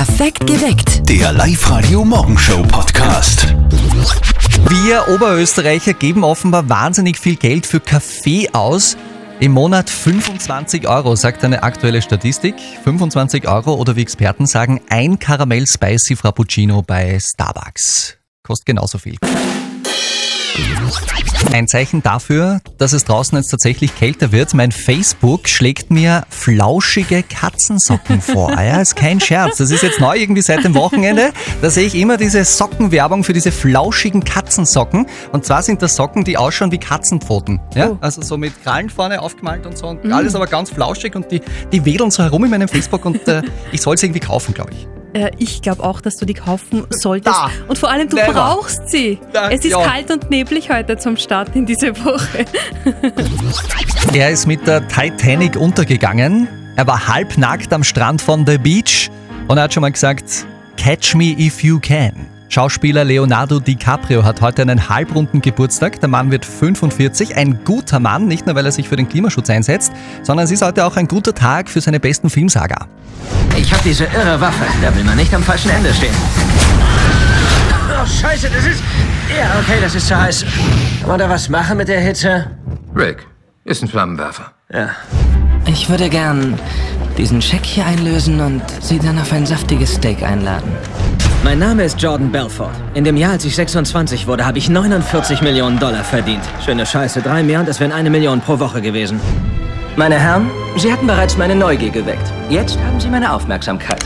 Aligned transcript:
Perfekt 0.00 0.40
geweckt. 0.46 1.06
Der 1.10 1.34
Live-Radio-Morgenshow-Podcast. 1.34 3.54
Wir 4.70 5.04
Oberösterreicher 5.14 5.92
geben 5.92 6.24
offenbar 6.24 6.70
wahnsinnig 6.70 7.18
viel 7.18 7.36
Geld 7.36 7.66
für 7.66 7.80
Kaffee 7.80 8.48
aus. 8.54 8.96
Im 9.40 9.52
Monat 9.52 9.90
25 9.90 10.88
Euro, 10.88 11.16
sagt 11.16 11.44
eine 11.44 11.62
aktuelle 11.62 12.00
Statistik. 12.00 12.54
25 12.82 13.46
Euro 13.46 13.74
oder 13.74 13.94
wie 13.94 14.00
Experten 14.00 14.46
sagen, 14.46 14.80
ein 14.88 15.18
Karamell 15.18 15.66
Spicy 15.66 16.16
Frappuccino 16.16 16.80
bei 16.80 17.18
Starbucks. 17.20 18.16
Kostet 18.42 18.64
genauso 18.64 18.96
viel. 18.96 19.18
Ein 21.52 21.66
Zeichen 21.66 22.02
dafür, 22.02 22.60
dass 22.78 22.92
es 22.92 23.04
draußen 23.04 23.36
jetzt 23.36 23.48
tatsächlich 23.48 23.94
kälter 23.96 24.30
wird. 24.30 24.54
Mein 24.54 24.70
Facebook 24.72 25.48
schlägt 25.48 25.90
mir 25.90 26.24
flauschige 26.28 27.22
Katzensocken 27.22 28.20
vor. 28.20 28.56
Ah 28.56 28.62
ja, 28.62 28.80
ist 28.80 28.94
kein 28.94 29.20
Scherz. 29.20 29.58
Das 29.58 29.70
ist 29.70 29.82
jetzt 29.82 30.00
neu 30.00 30.16
irgendwie 30.16 30.42
seit 30.42 30.64
dem 30.64 30.74
Wochenende. 30.74 31.32
Da 31.60 31.70
sehe 31.70 31.86
ich 31.86 31.94
immer 31.96 32.16
diese 32.16 32.44
Sockenwerbung 32.44 33.24
für 33.24 33.32
diese 33.32 33.50
flauschigen 33.50 34.22
Katzensocken. 34.22 35.06
Und 35.32 35.44
zwar 35.44 35.62
sind 35.62 35.82
das 35.82 35.96
Socken, 35.96 36.24
die 36.24 36.36
ausschauen 36.36 36.70
wie 36.70 36.78
Katzenpfoten. 36.78 37.60
Ja? 37.74 37.90
Oh. 37.90 37.98
Also 38.00 38.22
so 38.22 38.36
mit 38.36 38.62
Krallen 38.62 38.90
vorne 38.90 39.20
aufgemalt 39.20 39.66
und 39.66 39.76
so. 39.76 39.88
Und 39.88 40.12
alles 40.12 40.34
aber 40.34 40.46
ganz 40.46 40.70
flauschig 40.70 41.16
und 41.16 41.30
die, 41.32 41.40
die 41.72 41.84
wedeln 41.84 42.10
so 42.10 42.22
herum 42.22 42.44
in 42.44 42.50
meinem 42.50 42.68
Facebook 42.68 43.04
und 43.04 43.26
äh, 43.26 43.42
ich 43.72 43.80
soll 43.80 43.96
sie 43.96 44.06
irgendwie 44.06 44.20
kaufen, 44.20 44.54
glaube 44.54 44.70
ich. 44.72 44.86
Äh, 45.12 45.30
ich 45.38 45.62
glaube 45.62 45.82
auch, 45.82 46.00
dass 46.00 46.16
du 46.16 46.24
die 46.24 46.34
kaufen 46.34 46.84
solltest. 46.90 47.36
Da. 47.36 47.50
Und 47.68 47.78
vor 47.78 47.90
allem, 47.90 48.08
du 48.08 48.16
Never. 48.16 48.32
brauchst 48.32 48.88
sie. 48.88 49.18
Da, 49.32 49.50
es 49.50 49.64
ist 49.64 49.72
ja. 49.72 49.82
kalt 49.82 50.10
und 50.10 50.30
neblig 50.30 50.70
heute 50.70 50.96
zum 50.98 51.16
Start 51.16 51.54
in 51.56 51.66
diese 51.66 51.96
Woche. 52.04 52.44
Er 54.14 54.30
ist 54.30 54.46
mit 54.46 54.66
der 54.66 54.88
Titanic 54.88 55.56
untergegangen. 55.56 56.48
Er 56.74 56.86
war 56.86 57.06
halbnackt 57.06 57.72
am 57.72 57.84
Strand 57.84 58.22
von 58.22 58.46
The 58.46 58.58
Beach 58.58 59.10
und 59.46 59.58
er 59.58 59.64
hat 59.64 59.74
schon 59.74 59.82
mal 59.82 59.92
gesagt, 59.92 60.46
Catch 60.76 61.14
me 61.14 61.36
if 61.38 61.62
you 61.62 61.78
can. 61.78 62.26
Schauspieler 62.52 63.04
Leonardo 63.04 63.60
DiCaprio 63.60 64.24
hat 64.24 64.40
heute 64.40 64.62
einen 64.62 64.88
halbrunden 64.88 65.40
Geburtstag. 65.40 66.00
Der 66.00 66.08
Mann 66.08 66.32
wird 66.32 66.44
45, 66.44 67.36
ein 67.36 67.60
guter 67.64 68.00
Mann, 68.00 68.26
nicht 68.26 68.44
nur 68.44 68.56
weil 68.56 68.66
er 68.66 68.72
sich 68.72 68.88
für 68.88 68.96
den 68.96 69.08
Klimaschutz 69.08 69.48
einsetzt, 69.50 69.92
sondern 70.24 70.46
es 70.46 70.50
ist 70.50 70.60
heute 70.60 70.84
auch 70.84 70.96
ein 70.96 71.06
guter 71.06 71.32
Tag 71.32 71.70
für 71.70 71.80
seine 71.80 72.00
besten 72.00 72.28
Filmsaga. 72.28 72.88
Ich 73.56 73.72
hab 73.72 73.80
diese 73.84 74.02
irre 74.06 74.40
Waffe. 74.40 74.64
Da 74.82 74.92
will 74.96 75.04
man 75.04 75.16
nicht 75.16 75.32
am 75.32 75.44
falschen 75.44 75.70
Ende 75.70 75.94
stehen. 75.94 76.14
Oh, 77.88 78.04
scheiße, 78.04 78.50
das 78.50 78.66
ist... 78.66 78.82
Ja, 79.28 79.60
okay, 79.60 79.78
das 79.80 79.94
ist 79.94 80.08
zu 80.08 80.20
heiß. 80.20 80.44
Kann 80.98 81.08
man 81.08 81.20
da 81.20 81.30
was 81.30 81.48
machen 81.48 81.76
mit 81.76 81.86
der 81.86 82.00
Hitze? 82.00 82.50
Rick, 82.96 83.28
ist 83.64 83.80
ein 83.84 83.88
Flammenwerfer. 83.88 84.50
Ja. 84.72 84.90
Ich 85.66 85.88
würde 85.88 86.08
gern 86.08 86.58
diesen 87.18 87.42
Scheck 87.42 87.64
hier 87.64 87.86
einlösen 87.86 88.40
und 88.40 88.62
Sie 88.80 88.98
dann 88.98 89.18
auf 89.18 89.32
ein 89.32 89.46
saftiges 89.46 89.94
Steak 89.94 90.22
einladen. 90.22 90.70
Mein 91.42 91.58
Name 91.58 91.84
ist 91.84 92.00
Jordan 92.00 92.30
Belfort. 92.30 92.72
In 92.94 93.04
dem 93.04 93.16
Jahr, 93.16 93.32
als 93.32 93.44
ich 93.44 93.56
26 93.56 94.26
wurde, 94.26 94.44
habe 94.44 94.58
ich 94.58 94.68
49 94.68 95.40
Millionen 95.42 95.78
Dollar 95.78 96.04
verdient. 96.04 96.42
Schöne 96.64 96.84
Scheiße, 96.84 97.22
drei 97.22 97.42
mehr 97.42 97.60
und 97.60 97.68
das 97.68 97.80
wären 97.80 97.92
eine 97.92 98.10
Million 98.10 98.40
pro 98.40 98.58
Woche 98.58 98.82
gewesen. 98.82 99.20
Meine 99.96 100.18
Herren, 100.18 100.50
Sie 100.76 100.92
hatten 100.92 101.06
bereits 101.06 101.36
meine 101.36 101.54
Neugier 101.54 101.90
geweckt. 101.90 102.32
Jetzt 102.48 102.78
haben 102.78 103.00
Sie 103.00 103.08
meine 103.08 103.32
Aufmerksamkeit. 103.32 104.04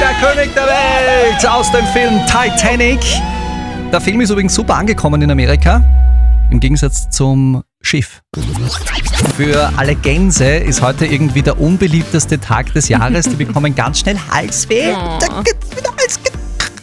Der 0.00 0.28
König 0.28 0.54
der 0.54 0.64
Welt 0.64 1.48
aus 1.48 1.70
dem 1.72 1.84
Film 1.86 2.20
Titanic. 2.26 3.00
Der 3.92 4.00
Film 4.00 4.20
ist 4.20 4.30
übrigens 4.30 4.54
super 4.54 4.76
angekommen 4.76 5.20
in 5.22 5.30
Amerika, 5.30 5.82
im 6.50 6.60
Gegensatz 6.60 7.10
zum 7.10 7.62
Schiff. 7.80 8.22
Für 9.36 9.72
alle 9.76 9.94
Gänse 9.94 10.44
ist 10.56 10.82
heute 10.82 11.06
irgendwie 11.06 11.42
der 11.42 11.60
unbeliebteste 11.60 12.40
Tag 12.40 12.72
des 12.74 12.88
Jahres. 12.88 13.28
Die 13.28 13.36
bekommen 13.36 13.74
ganz 13.74 14.00
schnell 14.00 14.18
Halsweh. 14.30 14.92
Da 14.92 15.42
geht's 15.44 15.76
wieder. 15.76 15.97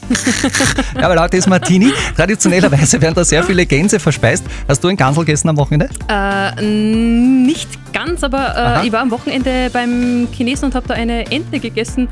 Ja, 0.99 1.09
weil 1.09 1.19
heute 1.19 1.37
ist 1.37 1.47
Martini. 1.47 1.91
Traditionellerweise 2.15 3.01
werden 3.01 3.15
da 3.15 3.25
sehr 3.25 3.43
viele 3.43 3.65
Gänse 3.65 3.99
verspeist. 3.99 4.43
Hast 4.67 4.83
du 4.83 4.87
ein 4.87 4.97
Gansel 4.97 5.25
gegessen 5.25 5.49
am 5.49 5.57
Wochenende? 5.57 5.89
äh, 6.07 6.61
nicht 6.61 7.69
ganz, 7.93 8.23
aber 8.23 8.81
äh, 8.81 8.87
ich 8.87 8.93
war 8.93 9.01
am 9.01 9.11
Wochenende 9.11 9.69
beim 9.71 10.27
Chinesen 10.31 10.65
und 10.65 10.75
habe 10.75 10.87
da 10.87 10.93
eine 10.93 11.29
Ente 11.31 11.59
gegessen. 11.59 12.07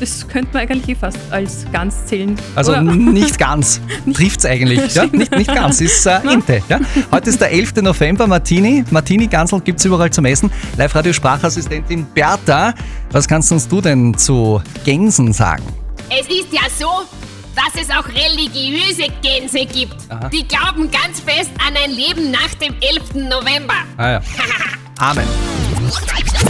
Das 0.00 0.26
könnte 0.28 0.50
man 0.52 0.62
eigentlich 0.62 0.88
eh 0.88 0.98
fast 0.98 1.18
als 1.30 1.64
Gans 1.72 2.06
zählen. 2.06 2.36
Also 2.54 2.72
Oder? 2.72 2.82
nicht 2.82 3.38
ganz. 3.38 3.80
Trifft's 4.12 4.44
eigentlich. 4.44 4.94
Ja? 4.94 5.06
Nicht, 5.06 5.34
nicht 5.34 5.54
ganz. 5.54 5.80
Ist 5.80 6.04
äh, 6.06 6.18
Ente. 6.30 6.62
Ja? 6.68 6.80
Heute 7.10 7.30
ist 7.30 7.40
der 7.40 7.50
11. 7.52 7.76
November. 7.76 8.26
Martini. 8.26 8.84
Martini 8.90 9.26
Gansel 9.26 9.60
gibt's 9.60 9.84
überall 9.84 10.10
zum 10.10 10.24
Essen. 10.26 10.50
Live-Radio-Sprachassistentin 10.76 12.06
Bertha. 12.14 12.74
Was 13.10 13.26
kannst 13.28 13.52
uns 13.52 13.66
du 13.68 13.80
denn 13.80 14.16
zu 14.16 14.60
Gänsen 14.84 15.32
sagen? 15.32 15.62
Es 16.10 16.26
ist 16.28 16.52
ja 16.52 16.60
so, 16.78 16.86
dass 17.56 17.82
es 17.82 17.90
auch 17.90 18.06
religiöse 18.06 19.08
Gänse 19.22 19.64
gibt. 19.64 19.96
Aha. 20.10 20.28
Die 20.28 20.46
glauben 20.46 20.90
ganz 20.90 21.20
fest 21.20 21.50
an 21.66 21.74
ein 21.82 21.90
Leben 21.90 22.30
nach 22.30 22.54
dem 22.60 22.74
11. 22.80 23.14
November. 23.14 23.74
Ah 23.96 24.10
ja. 24.12 24.20
Amen. 24.98 25.26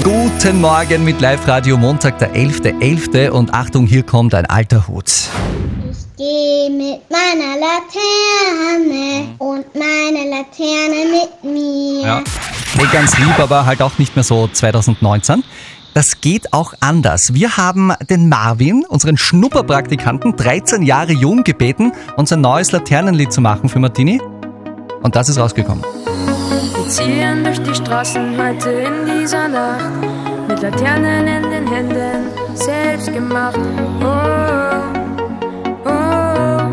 Guten 0.03 0.61
Morgen 0.61 1.05
mit 1.05 1.21
Live-Radio 1.21 1.77
Montag, 1.77 2.19
der 2.19 2.35
11.11. 2.35 3.31
Und 3.31 3.55
Achtung, 3.55 3.87
hier 3.87 4.03
kommt 4.03 4.35
ein 4.35 4.47
alter 4.47 4.87
Hut. 4.89 5.07
Ich 5.09 5.99
geh 6.17 6.71
mit 6.71 7.03
meiner 7.11 7.57
Laterne 7.61 9.35
und 9.39 9.67
meine 9.75 10.31
Laterne 10.31 11.05
mit 11.11 11.53
mir. 11.53 12.03
Ja. 12.03 12.25
Nee, 12.77 12.87
ganz 12.93 13.17
lieb, 13.19 13.39
aber 13.39 13.65
halt 13.65 13.83
auch 13.83 13.99
nicht 13.99 14.15
mehr 14.17 14.25
so 14.25 14.49
2019. 14.49 15.43
Das 15.97 16.21
geht 16.21 16.53
auch 16.53 16.75
anders. 16.81 17.33
Wir 17.33 17.57
haben 17.57 17.91
den 18.11 18.29
Marvin, 18.29 18.85
unseren 18.87 19.17
Schnupperpraktikanten, 19.17 20.37
13 20.37 20.83
Jahre 20.83 21.13
jung, 21.13 21.43
gebeten, 21.43 21.91
uns 22.19 22.31
ein 22.31 22.43
neues 22.43 22.71
Laternenlied 22.71 23.33
zu 23.33 23.41
machen 23.41 23.71
für 23.71 23.79
Martini. 23.79 24.21
Und 25.03 25.17
das 25.17 25.31
ist 25.31 25.39
rausgekommen. 25.39 25.83
Wir 25.83 26.89
ziehen 26.91 27.45
durch 27.45 27.63
die 27.63 27.75
Straßen 27.75 28.37
heute 28.37 28.69
in 28.73 29.07
dieser 29.07 29.49
Nacht. 29.49 29.91
Mit 30.47 30.61
Laternen 30.61 31.27
in 31.29 31.43
den 31.51 31.67
Händen, 31.67 32.27
selbst 32.53 33.11
gemacht. 33.11 33.59
Oh, 34.03 34.05
oh. 35.87 36.69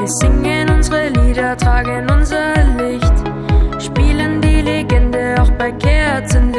Wir 0.00 0.08
singen 0.08 0.68
unsere 0.68 1.10
Lieder, 1.10 1.56
tragen 1.56 2.10
unser 2.10 2.54
Licht. 2.76 3.14
Spielen 3.78 4.40
die 4.40 4.62
Legende 4.62 5.36
auch 5.40 5.50
bei 5.52 5.70
Kerzenlicht. 5.70 6.53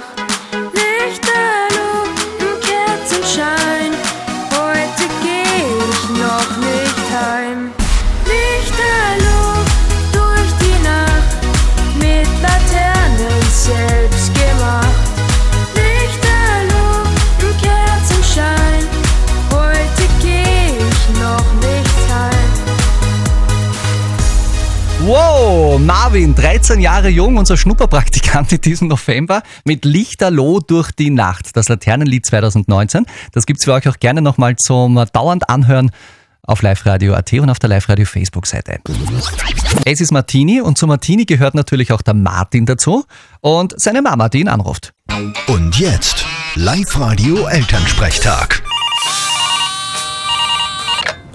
Gemacht. 0.00 0.37
Marvin, 25.88 26.34
13 26.34 26.80
Jahre 26.80 27.08
jung, 27.08 27.38
unser 27.38 27.56
Schnupperpraktikant 27.56 28.52
in 28.52 28.60
diesem 28.60 28.88
November 28.88 29.42
mit 29.64 29.86
Lichterloh 29.86 30.60
durch 30.60 30.92
die 30.92 31.08
Nacht. 31.08 31.56
Das 31.56 31.70
Laternenlied 31.70 32.26
2019. 32.26 33.06
Das 33.32 33.46
gibt's 33.46 33.64
für 33.64 33.72
euch 33.72 33.88
auch 33.88 33.98
gerne 33.98 34.20
nochmal 34.20 34.56
zum 34.56 35.02
dauernd 35.14 35.48
anhören 35.48 35.90
auf 36.42 36.60
Live-Radio.at 36.60 37.32
und 37.32 37.48
auf 37.48 37.58
der 37.58 37.70
Live-Radio 37.70 38.04
Facebook-Seite. 38.04 38.80
Es 39.86 40.02
ist 40.02 40.12
Martini 40.12 40.60
und 40.60 40.76
zu 40.76 40.86
Martini 40.86 41.24
gehört 41.24 41.54
natürlich 41.54 41.90
auch 41.90 42.02
der 42.02 42.12
Martin 42.12 42.66
dazu 42.66 43.06
und 43.40 43.72
seine 43.80 44.02
Mama, 44.02 44.28
die 44.28 44.40
ihn 44.40 44.48
anruft. 44.48 44.92
Und 45.46 45.78
jetzt 45.78 46.26
Live-Radio 46.54 47.46
Elternsprechtag. 47.46 48.62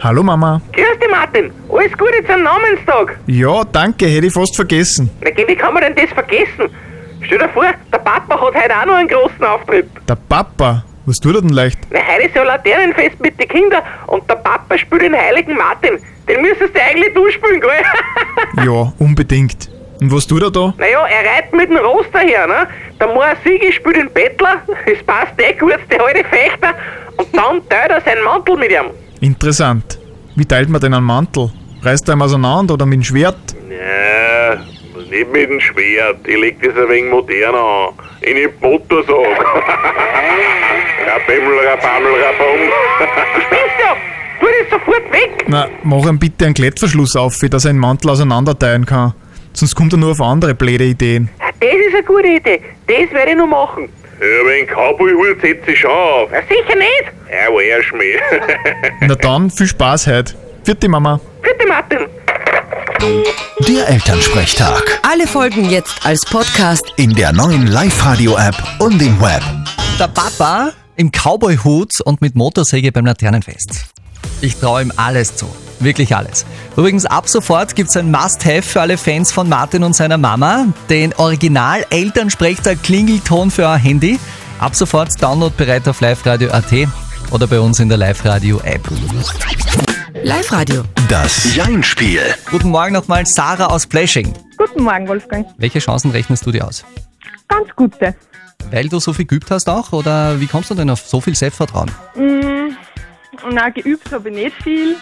Hallo 0.04 0.22
Mama. 0.22 0.60
Grüß 0.74 1.00
dich, 1.00 1.10
Martin. 1.10 1.50
Alles 1.72 1.98
Gute 1.98 2.26
zum 2.28 2.44
Namenstag. 2.44 3.18
Ja, 3.28 3.64
danke, 3.64 4.06
hätte 4.06 4.28
ich 4.28 4.34
fast 4.34 4.54
vergessen. 4.54 5.10
Na, 5.22 5.30
geh, 5.30 5.48
wie 5.48 5.56
kann 5.56 5.74
man 5.74 5.82
denn 5.84 5.96
das 5.96 6.12
vergessen? 6.14 6.70
Stell 7.22 7.38
dir 7.38 7.48
vor, 7.48 7.64
der 7.64 7.98
Papa 8.00 8.34
hat 8.36 8.54
heute 8.54 8.78
auch 8.82 8.86
noch 8.86 8.96
einen 8.96 9.08
großen 9.08 9.44
Auftritt. 9.46 9.88
Der 10.10 10.18
Papa. 10.28 10.84
Was 11.06 11.20
tut 11.20 11.36
er 11.36 11.42
denn 11.42 11.52
leicht? 11.52 11.80
Na, 11.90 12.00
heute 12.00 12.28
ist 12.28 12.36
ja 12.36 12.44
Laternenfest 12.44 13.18
mit 13.22 13.40
den 13.40 13.48
Kindern 13.48 13.82
und 14.08 14.30
der 14.30 14.36
Papa 14.36 14.78
spielt 14.78 15.04
den 15.04 15.16
heiligen 15.16 15.56
Martin. 15.56 15.98
Den 16.28 16.42
müsstest 16.42 16.76
du 16.76 16.82
eigentlich 16.82 17.14
du 17.14 17.30
spielen, 17.32 17.62
gell? 17.62 17.72
Ja, 18.66 18.92
unbedingt. 19.00 19.70
Und 20.02 20.12
was 20.12 20.28
tut 20.28 20.44
er 20.44 20.52
da? 20.52 20.74
naja, 20.78 21.06
er 21.06 21.30
reitet 21.32 21.54
mit 21.54 21.70
dem 21.70 21.78
Ross 21.78 22.06
daher, 22.12 22.46
ne? 22.48 22.68
Der 23.00 23.08
Moor 23.08 23.34
Sigi 23.44 23.72
spielt 23.72 23.96
den 23.96 24.12
Bettler, 24.12 24.62
es 24.86 25.02
passt 25.04 25.34
eh 25.38 25.54
kurz, 25.54 25.80
der 25.90 26.04
alte 26.04 26.26
Fechter, 26.26 26.74
und 27.16 27.28
dann 27.34 27.62
teilt 27.70 27.92
er 27.92 28.02
seinen 28.02 28.24
Mantel 28.24 28.58
mit 28.58 28.70
ihm. 28.72 28.92
Interessant. 29.24 29.98
Wie 30.36 30.44
teilt 30.44 30.68
man 30.68 30.82
denn 30.82 30.94
einen 30.94 31.06
Mantel? 31.06 31.50
Reißt 31.82 32.10
er 32.10 32.16
ihn 32.16 32.22
auseinander 32.22 32.74
oder 32.74 32.86
mit 32.86 32.98
dem 32.98 33.04
Schwert? 33.06 33.38
Ja, 33.70 34.56
nicht 35.10 35.32
mit 35.32 35.50
dem 35.50 35.62
Schwert. 35.62 36.28
Ich 36.28 36.38
leg 36.38 36.62
das 36.62 36.76
ein 36.76 36.90
wenig 36.90 37.10
moderner 37.10 37.58
an. 37.58 37.94
Ich 38.20 38.34
nehm 38.34 38.50
die 38.52 38.68
Motorsag. 38.68 39.08
Rabimmel, 41.08 41.58
rabammel, 41.68 42.12
rabum. 42.22 42.62
Spinnst 43.46 43.80
ja? 43.80 43.96
Tu 44.42 44.46
das 44.46 44.70
sofort 44.72 45.12
weg! 45.14 45.46
Na, 45.48 45.70
mach 45.84 46.06
ihm 46.06 46.20
bitte 46.20 46.44
einen 46.46 46.54
Klettverschluss 46.54 47.16
auf, 47.16 47.40
dass 47.50 47.64
er 47.64 47.72
den 47.72 47.80
Mantel 47.80 48.10
auseinanderteilen 48.10 48.86
kann. 48.86 49.14
Sonst 49.54 49.74
kommt 49.74 49.94
er 49.94 50.00
nur 50.00 50.12
auf 50.12 50.20
andere 50.20 50.54
blöde 50.54 50.84
Ideen. 50.84 51.30
Das 51.62 51.70
ist 51.72 51.96
eine 51.96 52.04
gute 52.04 52.28
Idee. 52.28 52.60
Das 52.88 53.10
werde 53.14 53.32
ich 53.32 53.38
noch 53.38 53.48
machen. 53.48 53.88
Ja, 54.20 54.42
aber 54.42 54.52
einen 54.52 54.68
Cowboy-Hut 54.68 55.42
setz 55.42 55.68
ich 55.68 55.80
schon 55.80 55.92
auf. 55.92 56.32
Ja, 56.32 56.42
sicher 56.42 56.78
nicht. 56.78 57.12
Ja, 57.30 57.52
wo 57.52 57.60
er 57.60 57.84
schmäh. 57.84 58.18
Na 59.02 59.16
dann, 59.16 59.50
viel 59.50 59.68
Spaß 59.68 60.08
heute. 60.08 60.34
Vierte 60.64 60.88
Mama. 60.88 61.20
Bitte, 61.42 61.68
Martin. 61.68 62.00
Der 63.68 63.90
Elternsprechtag. 63.90 65.00
Alle 65.04 65.28
Folgen 65.28 65.70
jetzt 65.70 66.06
als 66.06 66.24
Podcast. 66.26 66.94
In 66.96 67.14
der 67.14 67.34
neuen 67.34 67.68
Live-Radio-App 67.68 68.56
und 68.80 69.02
im 69.02 69.20
Web. 69.20 69.44
Der 70.00 70.08
Papa 70.08 70.72
im 70.96 71.12
Cowboy-Hut 71.12 72.00
und 72.06 72.22
mit 72.22 72.36
Motorsäge 72.36 72.92
beim 72.92 73.06
Laternenfest. 73.06 73.86
Ich 74.42 74.58
traue 74.58 74.82
ihm 74.82 74.94
alles 74.96 75.36
zu. 75.36 75.48
Wirklich 75.80 76.16
alles. 76.16 76.46
Übrigens, 76.78 77.06
ab 77.06 77.28
sofort 77.28 77.76
gibt 77.76 77.90
es 77.90 77.98
ein 77.98 78.10
Must-Have 78.10 78.62
für 78.62 78.82
alle 78.82 78.98
Fans 78.98 79.32
von 79.32 79.50
Martin 79.50 79.84
und 79.84 79.96
seiner 79.96 80.18
Mama. 80.18 80.68
Den 80.90 81.14
Original-Elternsprechtag 81.14 82.82
Klingelton 82.84 83.52
für 83.52 83.64
euer 83.64 83.78
Handy. 83.78 84.20
Ab 84.60 84.76
sofort 84.76 85.22
downloadbereit 85.22 85.88
auf 85.88 86.00
liveradio.at 86.00 86.88
oder 87.32 87.48
bei 87.48 87.60
uns 87.60 87.80
in 87.80 87.90
der 87.90 87.98
Live-Radio-App. 87.98 88.82
Live-Radio. 90.24 90.84
Das 91.10 91.54
Jein-Spiel. 91.56 92.22
Guten 92.50 92.70
Morgen 92.70 92.94
nochmal, 92.94 93.26
Sarah 93.26 93.66
aus 93.66 93.86
Flashing. 93.86 94.34
Guten 94.58 94.84
Morgen, 94.84 95.08
Wolfgang. 95.08 95.46
Welche 95.58 95.80
Chancen 95.80 96.12
rechnest 96.12 96.46
du 96.46 96.52
dir 96.52 96.66
aus? 96.66 96.86
Ganz 97.50 97.68
gute. 97.76 98.16
Weil 98.72 98.88
du 98.88 99.00
so 99.00 99.12
viel 99.12 99.26
geübt 99.26 99.52
hast 99.52 99.68
auch? 99.68 99.92
Oder 99.92 100.40
wie 100.40 100.48
kommst 100.48 100.70
du 100.72 100.76
denn 100.76 100.90
auf 100.90 101.02
so 101.02 101.20
viel 101.20 101.36
Selbstvertrauen? 101.36 101.92
Mm, 102.16 102.53
na, 103.52 103.70
geübt 103.70 104.12
habe 104.12 104.30
ich 104.30 104.36
nicht 104.36 104.56
viel, 104.64 104.96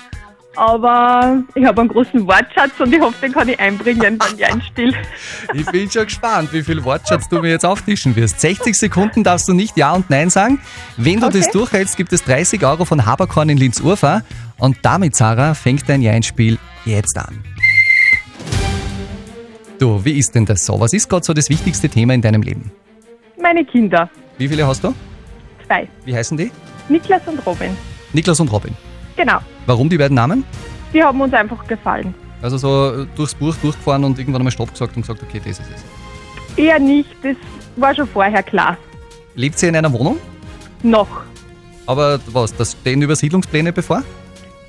aber 0.55 1.43
ich 1.55 1.63
habe 1.65 1.81
einen 1.81 1.89
großen 1.89 2.25
Wortschatz 2.27 2.71
und 2.79 2.93
ich 2.93 2.99
hoffe, 3.01 3.15
den 3.21 3.31
kann 3.33 3.47
ich 3.49 3.59
einbringen 3.59 4.17
beim 4.17 4.37
Jeinspiel. 4.37 4.93
Ich 5.53 5.65
bin 5.67 5.89
schon 5.89 6.05
gespannt, 6.05 6.51
wie 6.53 6.61
viel 6.63 6.83
Wortschatz 6.83 7.27
du 7.29 7.39
mir 7.41 7.49
jetzt 7.49 7.65
auftischen 7.65 8.15
wirst. 8.15 8.39
60 8.41 8.77
Sekunden 8.77 9.23
darfst 9.23 9.47
du 9.47 9.53
nicht 9.53 9.75
Ja 9.77 9.91
und 9.93 10.09
Nein 10.09 10.29
sagen. 10.29 10.59
Wenn 10.97 11.19
du 11.19 11.27
das 11.29 11.47
Okay. 11.47 11.51
durchhältst, 11.53 11.97
gibt 11.97 12.13
es 12.13 12.23
30 12.23 12.63
Euro 12.65 12.85
von 12.85 13.05
Haberkorn 13.05 13.49
in 13.49 13.57
Linz-Urfa. 13.57 14.21
Und 14.57 14.77
damit, 14.83 15.15
Sarah, 15.15 15.53
fängt 15.55 15.89
dein 15.89 16.01
Ja-Spiel 16.01 16.57
jetzt 16.85 17.17
an. 17.17 17.43
Du, 19.79 20.03
wie 20.05 20.13
ist 20.19 20.35
denn 20.35 20.45
das 20.45 20.65
so? 20.65 20.79
Was 20.79 20.93
ist 20.93 21.09
gerade 21.09 21.25
so 21.25 21.33
das 21.33 21.49
wichtigste 21.49 21.89
Thema 21.89 22.13
in 22.13 22.21
deinem 22.21 22.41
Leben? 22.43 22.71
Meine 23.41 23.65
Kinder, 23.65 24.09
Wie 24.37 24.47
viele 24.47 24.65
hast 24.67 24.83
du? 24.83 24.93
zwei, 25.65 25.87
Wie 26.05 26.15
heißen 26.15 26.37
die? 26.37 26.51
Niklas 26.89 27.21
und 27.25 27.43
Robin. 27.45 27.75
Niklas 28.13 28.39
und 28.39 28.51
Robin. 28.51 28.75
Genau, 29.15 29.39
Warum 29.65 29.89
die 29.89 29.97
beiden 29.97 30.15
Namen? 30.15 30.43
die 30.93 31.01
haben 31.03 31.21
uns 31.21 31.33
einfach 31.33 31.65
gefallen. 31.67 32.13
Also 32.41 32.57
so 32.57 33.01
äh, 33.03 33.07
durchs 33.15 33.35
Buch 33.35 33.55
durchgefahren 33.61 34.03
und 34.03 34.17
irgendwann 34.17 34.41
einmal 34.41 34.51
Stopp 34.51 34.71
gesagt 34.71 34.95
und 34.95 35.03
gesagt, 35.03 35.21
okay, 35.23 35.39
das 35.39 35.59
ist 35.59 35.69
es. 35.75 36.57
Eher 36.57 36.79
nicht, 36.79 37.09
das 37.23 37.35
war 37.75 37.95
schon 37.95 38.07
vorher 38.07 38.43
klar. 38.43 38.77
Lebt 39.35 39.57
sie 39.57 39.67
in 39.67 39.75
einer 39.75 39.91
Wohnung? 39.93 40.17
Noch. 40.83 41.07
Aber 41.85 42.19
was, 42.27 42.55
da 42.55 42.65
stehen 42.65 43.01
Übersiedlungspläne 43.01 43.71
bevor? 43.71 44.03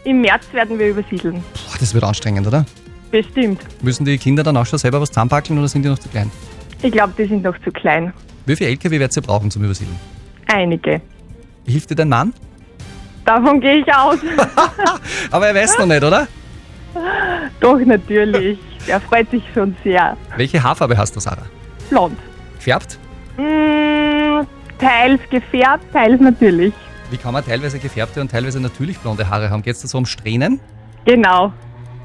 Im 0.05 0.21
März 0.21 0.45
werden 0.53 0.79
wir 0.79 0.89
übersiedeln. 0.91 1.37
Boah, 1.55 1.79
das 1.79 1.95
wird 1.95 2.05
anstrengend, 2.05 2.47
oder? 2.47 2.65
Bestimmt. 3.11 3.61
Müssen 3.83 4.05
die 4.05 4.19
Kinder 4.19 4.43
dann 4.43 4.57
auch 4.57 4.67
schon 4.67 4.79
selber 4.79 5.01
was 5.01 5.11
zusammenpackeln 5.11 5.59
oder 5.59 5.69
sind 5.69 5.83
die 5.85 5.89
noch 5.89 5.99
zu 5.99 6.09
klein? 6.09 6.31
Ich 6.83 6.93
glaube, 6.93 7.13
die 7.17 7.27
sind 7.27 7.43
noch 7.43 7.57
zu 7.63 7.71
klein. 7.71 8.13
Wie 8.47 8.57
viel 8.57 8.67
LKW 8.67 8.99
werdet 8.99 9.17
ihr 9.17 9.23
brauchen 9.23 9.51
zum 9.51 9.63
Übersiedeln? 9.65 9.99
Einige. 10.47 11.01
Hilft 11.67 11.91
dir 11.91 11.95
dein 11.95 12.09
Mann? 12.09 12.33
Davon 13.25 13.61
gehe 13.61 13.79
ich 13.79 13.95
aus. 13.95 14.19
Aber 15.31 15.49
er 15.49 15.55
weiß 15.55 15.79
noch 15.79 15.87
nicht, 15.87 16.03
oder? 16.03 16.27
Doch, 17.61 17.79
natürlich. 17.79 18.59
Er 18.87 19.01
freut 19.01 19.31
sich 19.31 19.43
schon 19.55 19.77
sehr. 19.85 20.17
Welche 20.37 20.63
Haarfarbe 20.63 20.97
hast 20.97 21.15
du, 21.15 21.21
Sarah? 21.21 21.47
Blond. 21.89 22.19
Gefärbt? 22.57 22.99
Mm, 23.37 24.47
teils 24.79 25.21
gefärbt, 25.31 25.85
teils 25.93 26.21
natürlich. 26.21 26.75
Wie 27.11 27.17
kann 27.17 27.33
man 27.33 27.45
teilweise 27.45 27.79
gefärbte 27.79 28.21
und 28.21 28.31
teilweise 28.31 28.61
natürlich 28.61 28.99
blonde 28.99 29.29
Haare 29.29 29.51
haben? 29.51 29.63
Geht 29.63 29.77
es 29.77 29.83
da 29.83 29.89
so 29.89 29.99
um 29.99 30.07
Strähnen? 30.07 30.61
Genau. 31.05 31.53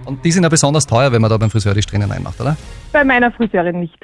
Und 0.05 0.23
die 0.23 0.31
sind 0.31 0.43
ja 0.43 0.49
besonders 0.49 0.85
teuer, 0.85 1.11
wenn 1.11 1.21
man 1.21 1.29
da 1.29 1.37
beim 1.37 1.49
Friseur 1.49 1.73
die 1.73 1.81
Strähnen 1.81 2.09
reinmacht, 2.09 2.39
oder? 2.39 2.55
Bei 2.93 3.03
meiner 3.03 3.31
Friseurin 3.31 3.79
nicht. 3.79 3.97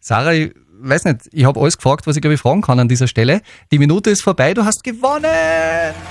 Sarah, 0.00 0.32
weiß 0.80 1.04
nicht, 1.04 1.28
ich 1.32 1.44
habe 1.44 1.60
alles 1.60 1.76
gefragt, 1.76 2.06
was 2.06 2.16
ich 2.16 2.22
glaube 2.22 2.34
ich 2.34 2.40
fragen 2.40 2.62
kann 2.62 2.78
an 2.78 2.88
dieser 2.88 3.08
Stelle. 3.08 3.40
Die 3.70 3.78
Minute 3.78 4.10
ist 4.10 4.22
vorbei, 4.22 4.54
du 4.54 4.64
hast 4.64 4.82
gewonnen! 4.84 5.24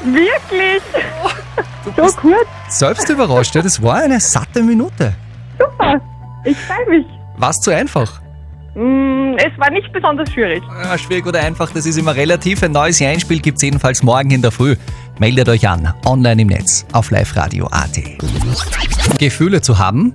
Wirklich? 0.03 0.81
so 1.95 2.03
kurz? 2.17 2.47
Selbst 2.69 3.09
überrascht, 3.09 3.55
ja, 3.55 3.61
das 3.61 3.81
war 3.81 3.95
eine 3.95 4.19
satte 4.19 4.61
Minute. 4.61 5.13
Super. 5.59 6.01
Ich 6.45 6.57
freue 6.57 6.89
mich. 6.89 7.05
War's 7.37 7.59
zu 7.61 7.71
einfach? 7.71 8.21
Mm, 8.75 9.35
es 9.37 9.57
war 9.57 9.71
nicht 9.71 9.91
besonders 9.93 10.31
schwierig. 10.31 10.61
Ja, 10.83 10.97
schwierig 10.97 11.25
oder 11.25 11.39
einfach, 11.39 11.71
das 11.71 11.85
ist 11.85 11.97
immer 11.97 12.15
relativ. 12.15 12.61
Ein 12.63 12.73
neues 12.73 13.01
Einspiel 13.01 13.39
gibt 13.39 13.57
es 13.57 13.63
jedenfalls 13.63 14.03
morgen 14.03 14.31
in 14.31 14.41
der 14.41 14.51
Früh. 14.51 14.75
Meldet 15.17 15.47
euch 15.47 15.67
an, 15.67 15.93
online 16.05 16.41
im 16.41 16.49
Netz, 16.49 16.85
auf 16.91 17.09
liveradio.at. 17.09 17.99
Gefühle 19.17 19.61
zu 19.61 19.79
haben 19.79 20.13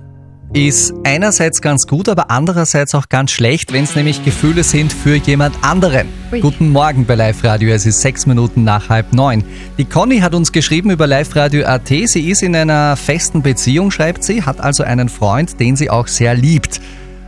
ist 0.53 0.93
einerseits 1.05 1.61
ganz 1.61 1.87
gut, 1.87 2.09
aber 2.09 2.29
andererseits 2.29 2.93
auch 2.93 3.07
ganz 3.07 3.31
schlecht, 3.31 3.71
wenn 3.71 3.85
es 3.85 3.95
nämlich 3.95 4.25
Gefühle 4.25 4.63
sind 4.63 4.91
für 4.91 5.15
jemand 5.15 5.55
anderen. 5.63 6.09
Ui. 6.31 6.41
Guten 6.41 6.69
Morgen 6.69 7.05
bei 7.05 7.15
Live 7.15 7.43
Radio, 7.45 7.69
es 7.73 7.85
ist 7.85 8.01
sechs 8.01 8.25
Minuten 8.25 8.65
nach 8.65 8.89
halb 8.89 9.13
neun. 9.13 9.45
Die 9.77 9.85
Conny 9.85 10.19
hat 10.19 10.35
uns 10.35 10.51
geschrieben 10.51 10.91
über 10.91 11.07
liveradio.at, 11.07 11.87
sie 11.87 12.29
ist 12.29 12.43
in 12.43 12.53
einer 12.55 12.97
festen 12.97 13.41
Beziehung, 13.41 13.91
schreibt 13.91 14.25
sie, 14.25 14.43
hat 14.43 14.59
also 14.59 14.83
einen 14.83 15.07
Freund, 15.07 15.57
den 15.59 15.77
sie 15.77 15.89
auch 15.89 16.07
sehr 16.07 16.35
liebt. 16.35 16.81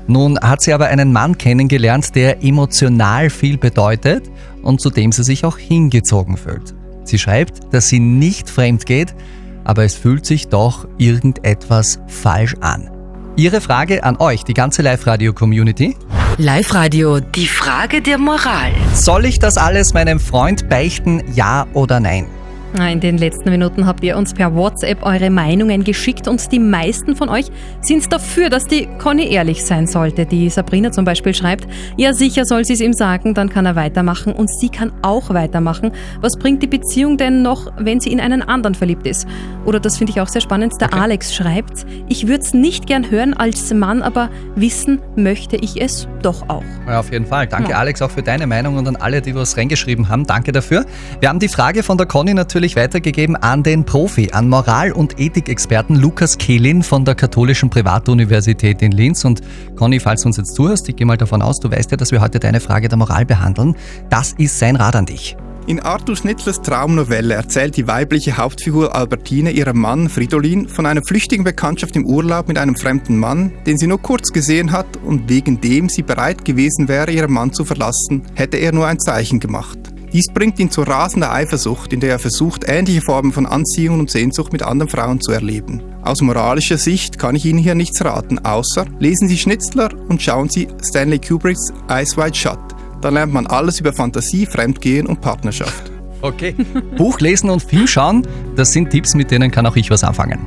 Nun 0.05 0.37
hat 0.39 0.61
sie 0.61 0.73
aber 0.73 0.87
einen 0.87 1.13
Mann 1.13 1.37
kennengelernt, 1.37 2.15
der 2.15 2.43
emotional 2.43 3.29
viel 3.29 3.57
bedeutet 3.57 4.29
und 4.63 4.81
zu 4.81 4.89
dem 4.89 5.13
sie 5.13 5.23
sich 5.23 5.45
auch 5.45 5.57
hingezogen 5.57 6.35
fühlt. 6.35 6.75
Sie 7.05 7.17
schreibt, 7.17 7.73
dass 7.73 7.87
sie 7.87 7.99
nicht 7.99 8.49
fremd 8.49 8.85
geht, 8.85 9.15
aber 9.63 9.85
es 9.85 9.95
fühlt 9.95 10.25
sich 10.25 10.49
doch 10.49 10.89
irgendetwas 10.97 11.99
falsch 12.07 12.55
an. 12.59 12.92
Ihre 13.35 13.61
Frage 13.61 14.03
an 14.03 14.17
euch, 14.17 14.43
die 14.43 14.53
ganze 14.53 14.83
Live-Radio-Community. 14.83 15.97
Live-Radio, 16.37 17.19
die 17.19 17.47
Frage 17.47 18.03
der 18.03 18.19
Moral. 18.19 18.71
Soll 18.93 19.25
ich 19.25 19.39
das 19.39 19.57
alles 19.57 19.95
meinem 19.95 20.19
Freund 20.19 20.69
beichten, 20.69 21.23
ja 21.33 21.65
oder 21.73 21.99
nein? 21.99 22.27
In 22.75 22.99
den 22.99 23.19
letzten 23.19 23.51
Minuten 23.51 23.85
habt 23.85 24.03
ihr 24.03 24.17
uns 24.17 24.33
per 24.33 24.55
WhatsApp 24.55 25.03
eure 25.03 25.29
Meinungen 25.29 25.83
geschickt 25.83 26.27
und 26.27 26.51
die 26.51 26.57
meisten 26.57 27.15
von 27.15 27.29
euch 27.29 27.51
sind 27.81 28.11
dafür, 28.11 28.49
dass 28.49 28.65
die 28.65 28.87
Conny 28.97 29.31
ehrlich 29.31 29.63
sein 29.63 29.85
sollte. 29.85 30.25
Die 30.25 30.49
Sabrina 30.49 30.91
zum 30.91 31.05
Beispiel 31.05 31.35
schreibt, 31.35 31.67
ja 31.97 32.13
sicher 32.13 32.45
soll 32.45 32.65
sie 32.65 32.73
es 32.73 32.81
ihm 32.81 32.93
sagen, 32.93 33.35
dann 33.35 33.49
kann 33.49 33.67
er 33.67 33.75
weitermachen 33.75 34.33
und 34.33 34.49
sie 34.49 34.69
kann 34.69 34.91
auch 35.03 35.29
weitermachen. 35.29 35.91
Was 36.19 36.33
bringt 36.37 36.63
die 36.63 36.67
Beziehung 36.67 37.17
denn 37.17 37.43
noch, 37.43 37.71
wenn 37.77 37.99
sie 37.99 38.11
in 38.11 38.19
einen 38.19 38.41
anderen 38.41 38.73
verliebt 38.73 39.05
ist? 39.05 39.27
Oder 39.65 39.79
das 39.79 39.97
finde 39.97 40.11
ich 40.11 40.19
auch 40.19 40.27
sehr 40.27 40.41
spannend, 40.41 40.73
der 40.81 40.95
Alex 40.95 41.35
schreibt, 41.35 41.85
ich 42.09 42.27
würde 42.27 42.41
es 42.41 42.55
nicht 42.55 42.87
gern 42.87 43.11
hören 43.11 43.35
als 43.35 43.71
Mann, 43.71 44.01
aber 44.01 44.29
wissen 44.55 44.99
möchte 45.15 45.57
ich 45.57 45.79
es 45.79 46.07
doch 46.23 46.49
auch. 46.49 46.63
Ja, 46.87 46.99
auf 46.99 47.11
jeden 47.11 47.27
Fall. 47.27 47.45
Danke 47.45 47.69
Ja. 47.69 47.77
Alex 47.77 48.01
auch 48.01 48.11
für 48.11 48.23
deine 48.23 48.47
Meinung 48.47 48.77
und 48.77 48.87
an 48.87 48.95
alle, 48.95 49.21
die 49.21 49.35
was 49.35 49.57
reingeschrieben 49.57 50.09
haben. 50.09 50.25
Danke 50.25 50.51
dafür. 50.51 50.85
Wir 51.19 51.29
haben 51.29 51.39
die 51.39 51.49
Frage 51.49 51.83
von 51.83 51.97
der 51.97 52.07
Conny 52.07 52.33
natürlich 52.33 52.62
weitergegeben 52.71 53.35
an 53.35 53.61
den 53.61 53.83
Profi, 53.83 54.29
an 54.31 54.47
Moral- 54.47 54.93
und 54.93 55.19
Ethikexperten 55.19 55.95
Lukas 55.95 56.37
Kehlin 56.37 56.81
von 56.81 57.03
der 57.05 57.15
Katholischen 57.15 57.69
Privatuniversität 57.69 58.81
in 58.81 58.91
Linz. 58.93 59.25
Und 59.25 59.41
Conny, 59.75 59.99
falls 59.99 60.21
du 60.21 60.29
uns 60.29 60.37
jetzt 60.37 60.55
zuhörst, 60.55 60.87
ich 60.87 60.95
gehe 60.95 61.05
mal 61.05 61.17
davon 61.17 61.41
aus, 61.41 61.59
du 61.59 61.69
weißt 61.69 61.91
ja, 61.91 61.97
dass 61.97 62.11
wir 62.11 62.21
heute 62.21 62.39
deine 62.39 62.59
Frage 62.59 62.87
der 62.87 62.97
Moral 62.97 63.25
behandeln. 63.25 63.75
Das 64.09 64.33
ist 64.37 64.57
sein 64.57 64.77
Rat 64.77 64.95
an 64.95 65.05
dich. 65.05 65.35
In 65.65 65.79
Arthur 65.79 66.17
Schnitzlers 66.17 66.61
Traumnovelle 66.61 67.35
erzählt 67.35 67.77
die 67.77 67.87
weibliche 67.87 68.35
Hauptfigur 68.35 68.95
Albertine 68.95 69.51
ihrem 69.51 69.79
Mann 69.79 70.09
Fridolin 70.09 70.67
von 70.67 70.85
einer 70.85 71.03
flüchtigen 71.03 71.45
Bekanntschaft 71.45 71.95
im 71.95 72.05
Urlaub 72.05 72.49
mit 72.49 72.57
einem 72.57 72.75
fremden 72.75 73.17
Mann, 73.17 73.53
den 73.65 73.77
sie 73.77 73.87
nur 73.87 74.01
kurz 74.01 74.33
gesehen 74.33 74.71
hat 74.71 74.97
und 74.97 75.29
wegen 75.29 75.61
dem 75.61 75.87
sie 75.87 76.01
bereit 76.01 76.43
gewesen 76.43 76.89
wäre, 76.89 77.11
ihren 77.11 77.31
Mann 77.31 77.53
zu 77.53 77.63
verlassen, 77.63 78.23
hätte 78.35 78.57
er 78.57 78.73
nur 78.73 78.87
ein 78.87 78.99
Zeichen 78.99 79.39
gemacht. 79.39 79.92
Dies 80.13 80.27
bringt 80.31 80.59
ihn 80.59 80.69
zu 80.69 80.83
rasender 80.83 81.33
Eifersucht, 81.33 81.91
in 81.91 81.99
der 81.99 82.11
er 82.11 82.19
versucht, 82.19 82.65
ähnliche 82.67 83.01
Formen 83.01 83.33
von 83.33 83.47
Anziehung 83.47 83.99
und 83.99 84.11
Sehnsucht 84.11 84.53
mit 84.53 84.61
anderen 84.61 84.87
Frauen 84.87 85.19
zu 85.19 85.31
erleben. 85.31 85.81
Aus 86.03 86.21
moralischer 86.21 86.77
Sicht 86.77 87.17
kann 87.17 87.35
ich 87.35 87.45
Ihnen 87.45 87.57
hier 87.57 87.73
nichts 87.73 88.05
raten, 88.05 88.37
außer 88.37 88.85
lesen 88.99 89.27
Sie 89.27 89.39
Schnitzler 89.39 89.89
und 90.09 90.21
schauen 90.21 90.49
Sie 90.49 90.67
Stanley 90.83 91.17
Kubricks 91.17 91.73
Eyes 91.89 92.15
Wide 92.15 92.35
Shut. 92.35 92.59
Da 93.01 93.09
lernt 93.09 93.33
man 93.33 93.47
alles 93.47 93.79
über 93.79 93.91
Fantasie, 93.91 94.45
Fremdgehen 94.45 95.07
und 95.07 95.19
Partnerschaft. 95.19 95.91
Okay. 96.21 96.55
Buch 96.97 97.19
lesen 97.19 97.49
und 97.49 97.63
Film 97.63 97.87
schauen, 97.87 98.27
das 98.55 98.71
sind 98.71 98.91
Tipps, 98.91 99.15
mit 99.15 99.31
denen 99.31 99.49
kann 99.49 99.65
auch 99.65 99.75
ich 99.75 99.89
was 99.89 100.03
anfangen. 100.03 100.39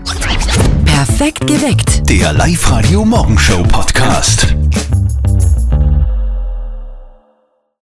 Perfekt 0.84 1.44
geweckt. 1.44 2.08
Der 2.08 2.32
Live-Radio 2.32 3.04
Morgenshow 3.04 3.64
Podcast. 3.64 4.54